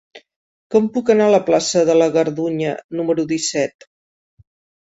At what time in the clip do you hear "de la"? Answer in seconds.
1.91-2.07